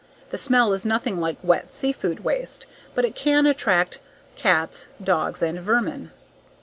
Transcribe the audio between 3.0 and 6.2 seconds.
it can attract cats, dogs, and vermin.